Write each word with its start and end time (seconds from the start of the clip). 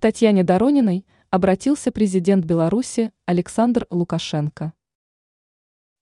К 0.00 0.02
Татьяне 0.02 0.44
Дорониной 0.44 1.04
обратился 1.28 1.92
президент 1.92 2.46
Беларуси 2.46 3.12
Александр 3.26 3.86
Лукашенко. 3.90 4.72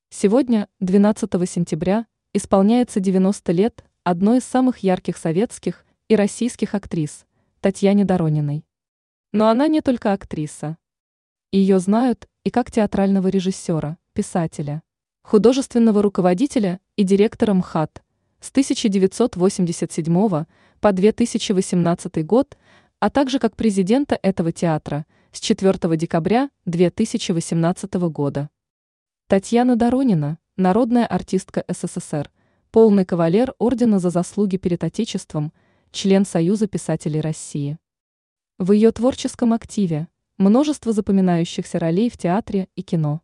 Сегодня, 0.09 0.69
12 0.79 1.29
сентября, 1.51 2.07
исполняется 2.33 3.01
90 3.01 3.51
лет 3.51 3.85
одной 4.05 4.39
из 4.39 4.45
самых 4.45 4.85
ярких 4.85 5.17
советских 5.17 5.85
и 6.07 6.15
российских 6.15 6.77
актрис 6.77 7.27
Татьяне 7.61 8.05
Дорониной. 8.05 8.65
Но 9.33 9.49
она 9.49 9.67
не 9.67 9.81
только 9.81 10.13
актриса. 10.13 10.79
Ее 11.51 11.81
знают 11.81 12.29
и 12.45 12.51
как 12.51 12.71
театрального 12.71 13.27
режиссера, 13.27 13.99
писателя, 14.13 14.85
художественного 15.23 16.03
руководителя 16.03 16.79
и 16.95 17.03
директора 17.03 17.53
МХАТ 17.53 18.05
с 18.39 18.51
1987 18.51 20.45
по 20.81 20.93
2018 20.93 22.25
год, 22.25 22.57
а 23.01 23.11
также 23.11 23.39
как 23.39 23.55
президента 23.55 24.19
этого 24.23 24.51
театра 24.51 25.07
с 25.31 25.41
4 25.41 25.97
декабря 25.97 26.51
2018 26.67 27.95
года. 28.11 28.51
Татьяна 29.29 29.77
Доронина, 29.77 30.39
народная 30.57 31.07
артистка 31.07 31.65
СССР, 31.69 32.31
полный 32.73 33.05
кавалер 33.05 33.55
Ордена 33.59 34.01
за 34.01 34.11
заслуги 34.11 34.57
перед 34.57 34.83
Отечеством, 34.83 35.53
член 35.93 36.25
Союза 36.25 36.67
писателей 36.67 37.21
России. 37.21 37.79
В 38.59 38.73
ее 38.73 38.91
творческом 38.91 39.53
активе 39.53 40.09
множество 40.37 40.93
запоминающихся 40.93 41.79
ролей 41.79 42.11
в 42.11 42.19
театре 42.19 42.69
и 42.75 42.83
кино. 42.83 43.23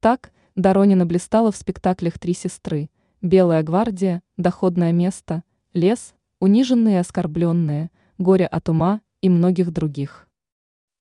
Так, 0.00 0.32
Доронина 0.56 1.06
блистала 1.06 1.52
в 1.52 1.56
спектаклях 1.56 2.18
«Три 2.18 2.34
сестры», 2.34 2.90
«Белая 3.22 3.62
гвардия», 3.62 4.22
«Доходное 4.36 4.90
место», 4.90 5.44
«Лес», 5.72 6.14
«Униженные 6.40 6.96
и 6.96 6.98
оскорбленные», 6.98 7.90
«Горе 8.18 8.46
от 8.46 8.68
ума» 8.68 9.00
и 9.20 9.28
многих 9.28 9.72
других. 9.72 10.28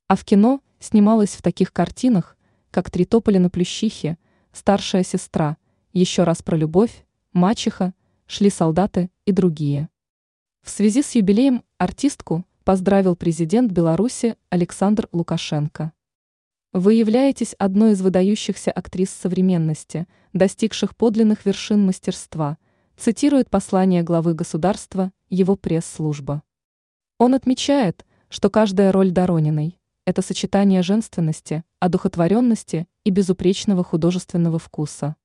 А 0.07 0.15
в 0.15 0.23
кино 0.23 0.61
снималась 0.79 1.31
в 1.31 1.41
таких 1.41 1.73
картинах, 1.73 2.37
как 2.71 2.89
«Три 2.89 3.05
тополя 3.05 3.39
на 3.39 3.49
плющихе», 3.49 4.17
«Старшая 4.53 5.03
сестра», 5.03 5.57
«Еще 5.93 6.23
раз 6.23 6.41
про 6.41 6.55
любовь», 6.55 7.05
«Мачеха», 7.33 7.93
«Шли 8.27 8.49
солдаты» 8.49 9.09
и 9.25 9.31
другие. 9.31 9.89
В 10.61 10.69
связи 10.69 11.01
с 11.01 11.15
юбилеем 11.15 11.63
артистку 11.77 12.45
поздравил 12.63 13.15
президент 13.15 13.71
Беларуси 13.71 14.35
Александр 14.49 15.07
Лукашенко. 15.11 15.93
Вы 16.73 16.95
являетесь 16.95 17.55
одной 17.57 17.93
из 17.93 18.01
выдающихся 18.01 18.71
актрис 18.71 19.09
современности, 19.09 20.07
достигших 20.33 20.95
подлинных 20.95 21.45
вершин 21.45 21.85
мастерства, 21.85 22.57
цитирует 22.97 23.49
послание 23.49 24.03
главы 24.03 24.33
государства 24.33 25.11
его 25.29 25.55
пресс-служба. 25.55 26.43
Он 27.19 27.33
отмечает, 27.33 28.05
что 28.29 28.51
каждая 28.51 28.91
роль 28.91 29.09
Дорониной– 29.09 29.79
это 30.05 30.21
сочетание 30.21 30.83
женственности, 30.83 31.63
одухотворенности 31.79 32.87
и 33.03 33.09
безупречного 33.09 33.83
художественного 33.83 34.59
вкуса. 34.59 35.15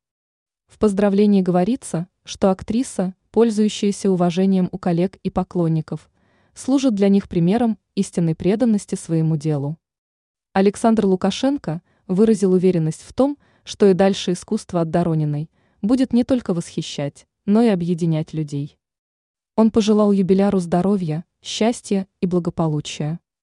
В 0.69 0.79
поздравлении 0.79 1.43
говорится, 1.43 2.09
что 2.25 2.51
актриса, 2.51 3.15
пользующаяся 3.31 4.11
уважением 4.11 4.70
у 4.73 4.79
коллег 4.79 5.19
и 5.23 5.29
поклонников, 5.29 6.11
служит 6.55 6.95
для 6.95 7.11
них 7.11 7.29
примером 7.29 7.79
истинной 7.95 8.35
преданности 8.35 8.95
своему 8.95 9.37
делу. 9.37 9.77
Александр 10.55 11.05
Лукашенко 11.05 11.83
выразил 12.07 12.55
уверенность 12.55 13.03
в 13.03 13.13
том, 13.13 13.37
что 13.65 13.87
и 13.87 13.93
дальше 13.93 14.33
искусство 14.33 14.81
от 14.81 14.89
Дорониной 14.89 15.51
будет 15.83 16.15
не 16.15 16.25
только 16.25 16.55
восхищать, 16.55 17.27
но 17.45 17.61
и 17.61 17.69
объединять 17.69 18.33
людей. 18.33 18.79
Он 19.57 19.70
пожелал 19.70 20.11
юбиляру 20.11 20.59
здоровья, 20.59 21.27
счастья 21.43 22.07
и 22.21 22.27
благополучия. 22.27 23.21